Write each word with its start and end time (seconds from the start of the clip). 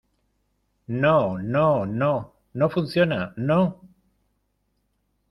no, 1.03 1.37
no, 1.55 1.85
no. 1.85 2.09
no 2.61 2.69
funciona, 2.77 3.19
no. 3.37 3.61